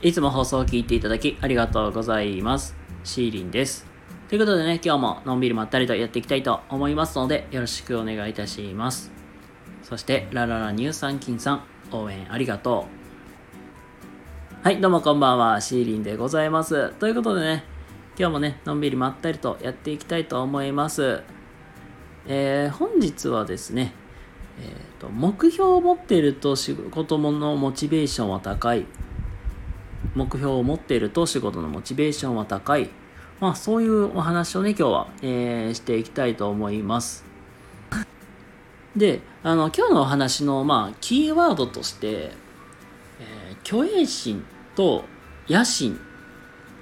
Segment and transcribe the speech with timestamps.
[0.00, 2.76] いつも放送を聞いていただきありがとうございます。
[3.02, 3.84] シーリンです。
[4.28, 9.10] ということでね、今日ものんびりまったりとやっていきたいと思いますので、よろしくお願いいたします。
[9.82, 12.86] そして、ラララ乳酸菌さん、応援ありがと
[14.62, 14.64] う。
[14.64, 16.90] はい、どうもこんばんは、シーリンでございます。
[17.00, 17.64] ということでね、
[18.16, 21.22] 今日もね、のんびりまったりとやっていきたいと思います。
[22.28, 23.92] えー、本日はですね、
[24.60, 28.86] えーと、目標を持っていると仕事のモチベーションは高い。
[30.14, 32.90] 目標を持っていると仕事のモチベーションは高い。
[33.40, 37.24] まあ、そういうお話をね、今日は、えーしていきたいと思います。
[38.96, 42.32] で、あの、今日のお話の、まあ、キーワードとして、
[43.20, 44.44] えー虚栄心
[44.74, 45.04] と
[45.48, 46.00] 野心。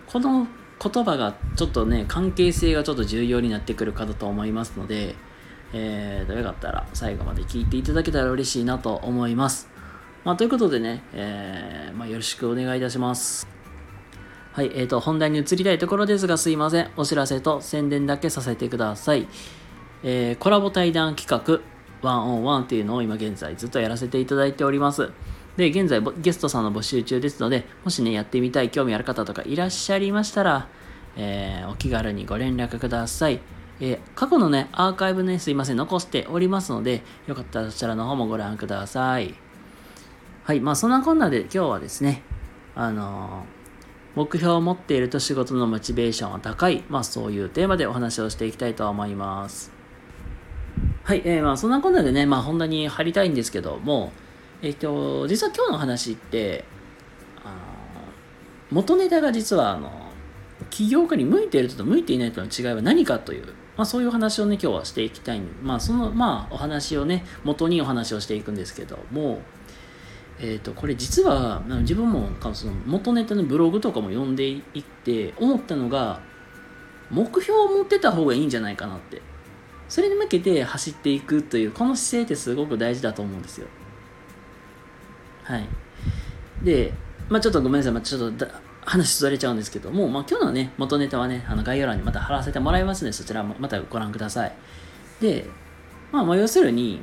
[0.06, 0.46] この
[0.82, 5.14] 言葉がちょっとね、関係性がちょっと重要になってくるかと思いますので、
[5.72, 9.75] えー、よかったら最後まで聞いていただけたら嬉しいなと思います。
[10.26, 13.46] まあ、ということでね、えーまあ、よろしくお願いいたします。
[14.54, 16.90] はい、えーと、本題に移りたいところですが、すいません。
[16.96, 19.28] お知らせと宣伝だけさせてください。
[20.02, 21.60] えーコラボ対談企画、
[22.02, 25.12] ワンオンワンっていうのを今現在ずっとやらせていただいております。
[25.56, 30.66] で、現在ゲストさんの募集中ですので、もしね、やってみたい、興味ある方とかいらっしゃいましたら、
[31.16, 33.38] えーお気軽にご連絡ください。
[33.78, 39.45] えー過去のね、アーカイブね、すいません、残しておりますので、よかったらそちらの方もご覧ください。
[40.46, 42.22] はい、まあそんなこんなで今日はですね、
[42.76, 43.56] あのー
[44.14, 49.72] 目標を持っていると仕事のモチベーションは高い、まあそういうテーマでお話をしていきたいと思います。
[51.02, 54.12] はい、えー、まあそんなこんなでね、まあ本題に入りたいんですけども、
[54.62, 56.64] えっ、と、実は今日の話って、
[57.44, 57.54] あの
[58.70, 59.90] 元ネタが実はあの、
[60.70, 69.40] 起業家に向いているとと向いていないとの違いは何かという、まあそういう話をね、今日はしていきたいまあその、まあお話をね、元にお話をしていくんですけども、
[70.38, 76.20] えー、とこれ実は自分もその元ネタのブログとかも読んでいって思ったのが
[77.10, 79.22] 目標を持ってた方がいいんじゃないかなって。
[79.88, 83.68] それに向けて走っていくというこの姿勢ってすごく大事だと思うんですよ。
[85.44, 85.68] はい。
[86.62, 86.92] で、
[87.28, 94.52] まあ、ちょっとごめんなさい、まあ、ちょっとだ話ずれちゃうんですけども、まあ、今日のね元ネタはねあの概要欄にまた貼らせてもらいますのでそちらもまたご覧ください。
[95.20, 95.46] で、
[96.12, 97.02] まあ、まあ要するに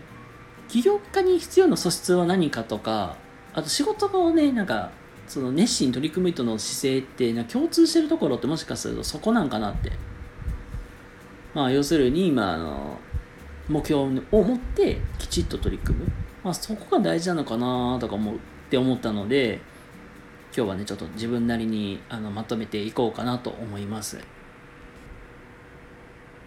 [0.67, 3.15] 起業家に必要な素質は何かとか
[3.53, 4.91] あと仕事をねなんか
[5.27, 9.91] その熱心に取り組む人の姿勢ってな共通してるところってもしかするとそこなんかなって。
[11.53, 12.97] まあ要するに今あの
[13.69, 16.05] 目標を持ってきちっと取り組む、
[16.43, 18.35] まあ、そこが大事なのかなとか思っ
[18.69, 19.61] て思ったので
[20.55, 24.19] 今日はねちょっと自分なりにあのまとめていこうかなと思います。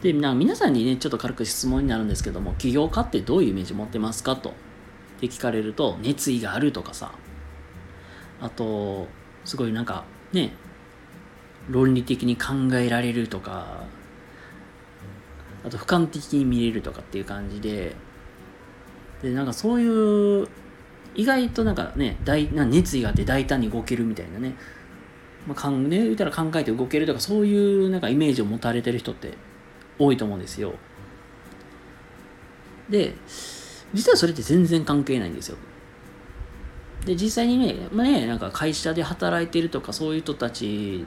[0.02, 4.52] でな皆さんにねちょっと軽く質問になるんですけども起業家ってどういうイメージ持ってますかと。
[5.16, 7.12] って聞かれると熱意があるとかさ。
[8.40, 9.08] あと
[9.44, 10.52] すごいなんかね
[11.70, 13.84] 論理的に考えられるとか。
[15.64, 17.96] あと俯瞰的に見れるとかっていう感じで。
[19.22, 20.48] でなんかそういう
[21.14, 24.54] 意外となんかね大な熱意があって大胆に動けるみたいなね,、
[25.46, 29.32] まあ、かんね言ったら考えて動けるとかそういうなんかイメージを持たれてる人って
[29.98, 30.74] 多いと思うんですよ。
[32.90, 33.14] で
[33.96, 35.56] 実はそれって全然関係ないんですよ。
[37.06, 41.06] で実際にね,、まあ、ねなんか会社で働いてるとかそういう人たち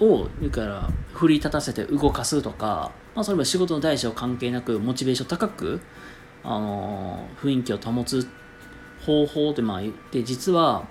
[0.00, 5.80] を言うから奮い立たせて動かすとか、まあ、それは仕事の大小関係なくモチベーション高く、
[6.42, 8.26] あのー雰囲気を保つ
[9.04, 10.86] 方法ってまあ言って実は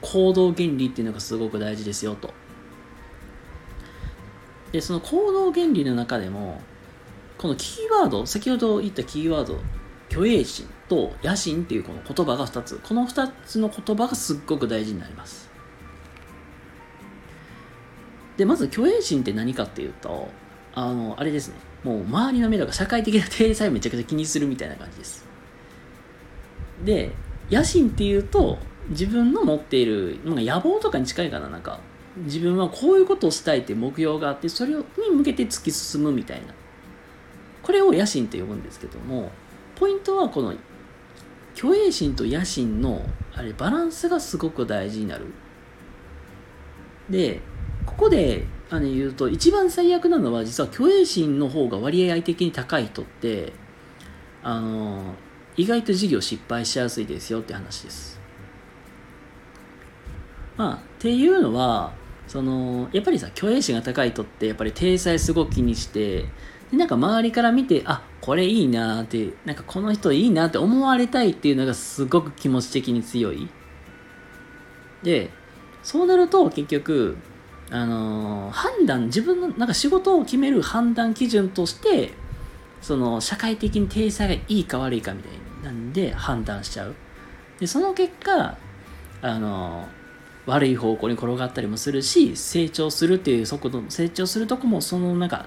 [0.00, 2.32] 行動原理っていうのがすごく大事ですよと。
[4.72, 6.60] でその行動原理の中でも
[7.36, 9.58] このキーワード先ほど言ったキーワード
[10.10, 12.80] 虚栄心と野心っていうこの言葉が2つ。
[12.82, 15.48] この2つの言葉がすっごく大事になります。
[18.36, 20.28] でまず虚栄心って何かっていうと
[20.74, 21.54] あのあれですね。
[21.84, 25.26] もう周りの目とか社会的な体裁をめちゃくちゃ気にするみたいな感じです。
[26.84, 27.12] で
[27.50, 28.58] 野心っていうと
[28.90, 31.48] 自分の持っているなんか野望とかに近いかな。
[31.48, 31.80] なんか
[32.24, 36.54] 自分はこういうことをしたいって目標があってそれに向けて突き進むみたいな。
[37.62, 39.30] これを野心と呼ぶんですけども
[39.78, 40.54] ポイントはこの
[41.54, 43.02] 虚栄心と野心の
[43.32, 45.26] あれバランスがすごく大事になる。
[47.08, 47.40] で
[47.86, 53.52] ここであの言うと一番最悪なのは実は虚栄心の方が割合的に高い人って
[54.42, 55.14] あの
[55.56, 58.20] 意外と事業失敗しやすいですよって話です。
[60.56, 61.92] まあっていうのは
[62.26, 66.26] そのやっぱりさ虚栄心が高い人ってやっぱり体裁すごく気にして
[66.70, 73.48] でなんか周りから見てあこれいいなってなんかこの人いいなって思われたいっていうのがすごく気持ち的に強い。
[75.02, 75.30] で
[75.82, 77.16] そうなると結局
[77.70, 82.12] あのー判断自分のなんか仕事を決める判断基準として
[82.80, 85.32] その社会的に体裁がいいか悪いかみたい
[85.64, 86.94] なんで判断しちゃう。
[87.60, 88.56] でその結果
[89.20, 89.88] あの
[90.46, 95.46] 悪い方向に転がったりもするし成長するっていう速度成長するとこもそのなんか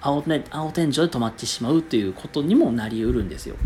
[0.00, 3.56] 青,、ね、青天井で止まってしまうということにもなりうるんですよ。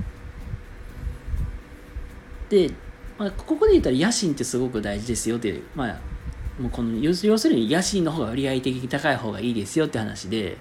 [2.49, 2.71] で、
[3.19, 5.99] まあ、ここで言ったら野心ってすごく大事ですよっていうまあ
[6.61, 10.59] もうこの要するに野心の方が割合的に高い方がいいですよって話で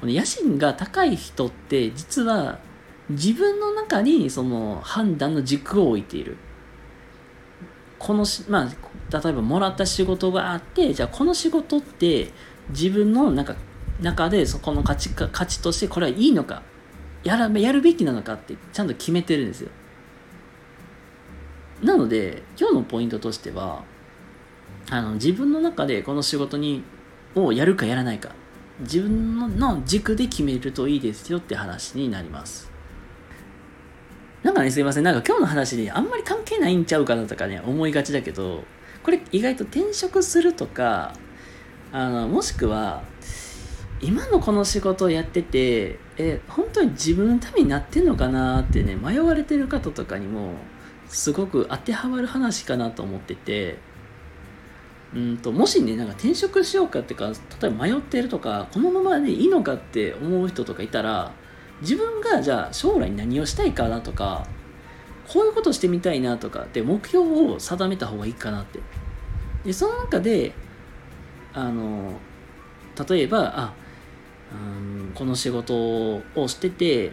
[0.00, 2.58] この野心が高い人って実は
[3.10, 6.36] 自分の中にその判断の軸を置いている。
[7.98, 12.30] このしまあ例えばもらった仕事があってじゃあこの仕事って
[12.70, 13.56] 自分のなんか
[14.00, 16.62] 中でそこの価値か価値としてこれはいいのか
[17.24, 19.70] やらやるべきなのかってちゃんと決めてるんですよ。
[21.82, 23.82] なので今日のポイントとしては
[24.90, 26.84] あの自分の中でこの仕事に
[27.34, 28.30] をやるかやらないか
[28.80, 32.70] 自分の軸で決めるといいですよって話になります。
[34.42, 35.02] なんかねすいません。
[35.02, 38.64] なんか今日の話であんまり関係ないんちゃうかなとかね思いがちだけど
[39.02, 41.12] これ意外と転職するとか
[41.92, 43.02] あのもしくは
[44.00, 50.52] 今のこの仕事をやっててえ本当に自分のためになってんのかなってね迷われてる方とかにも
[51.08, 53.78] すごく当てはまる話かなと思ってて。
[55.14, 57.28] うんともしねなんか転職しようかってか
[57.62, 61.32] 例えば迷ってるとかこのままでいいのかって思う人とかいたら
[61.80, 64.46] 自分がじゃあ将来何をしたいかなとか
[65.32, 68.80] こういうことしてみたいなとかって目標を定めた方がいいかなって。
[69.64, 70.52] でその中で
[71.54, 72.20] あの
[73.08, 73.74] 例えばあ
[75.14, 77.12] この仕事をしてて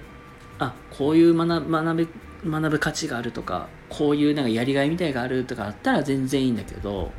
[0.60, 2.08] あこういう学学ぶ
[2.46, 7.12] 学ぶ価値があるとかこういうなんかやりがいみたいがあるとかあったら全然いいんだけど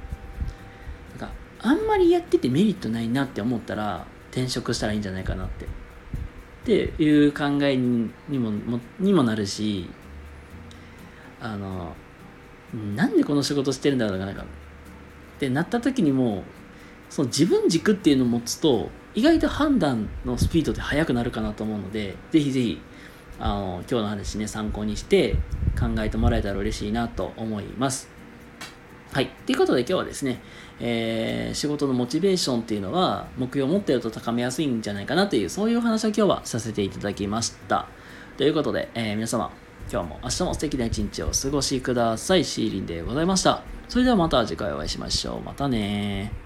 [1.19, 5.65] なんかあんまりやっててメリットないなって思ったら転職したらいいんじゃないかなって。
[5.65, 9.91] っていう考えにももにもなるし
[11.39, 11.95] あの
[12.97, 14.45] なんでこの仕事してるんだろうとかなんか。
[15.35, 16.45] ってなった時にも
[17.11, 22.81] その自分軸っていうのを持つと意外と判断のスピードって速くなるかなと思うのでぜひぜひ
[23.39, 25.37] あの今日の話ね参考にして
[25.79, 28.09] 考えてもらえたら嬉しいなと思います。
[29.13, 29.29] はい。
[29.47, 30.41] ということで今日はですね、
[30.81, 37.87] えー仕事のモチベーションっていうのは目標を持ってると高めやすいんじゃないかなというそういう話を今日はさせていただきました。
[38.37, 39.53] ということで、えー皆様
[39.93, 42.45] 今日も明日も素敵な一日をお過ごしください。
[42.45, 43.63] シーリンでございました。
[43.89, 45.41] それではまた次回お会いしましょう。
[45.43, 46.44] またね